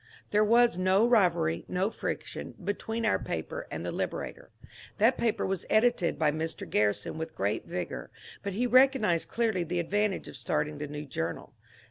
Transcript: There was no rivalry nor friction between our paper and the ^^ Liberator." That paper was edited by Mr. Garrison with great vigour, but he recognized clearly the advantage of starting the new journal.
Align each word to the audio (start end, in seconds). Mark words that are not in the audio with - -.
There 0.31 0.43
was 0.43 0.79
no 0.79 1.07
rivalry 1.07 1.63
nor 1.67 1.91
friction 1.91 2.53
between 2.63 3.05
our 3.05 3.19
paper 3.19 3.67
and 3.69 3.85
the 3.85 3.91
^^ 3.91 3.93
Liberator." 3.93 4.49
That 4.97 5.15
paper 5.15 5.45
was 5.45 5.63
edited 5.69 6.17
by 6.17 6.31
Mr. 6.31 6.67
Garrison 6.67 7.19
with 7.19 7.35
great 7.35 7.67
vigour, 7.67 8.09
but 8.41 8.53
he 8.53 8.65
recognized 8.65 9.27
clearly 9.29 9.63
the 9.63 9.79
advantage 9.79 10.27
of 10.27 10.37
starting 10.37 10.79
the 10.79 10.87
new 10.87 11.05
journal. 11.05 11.53